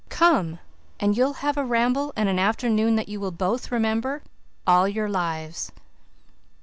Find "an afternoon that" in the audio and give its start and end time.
2.27-3.07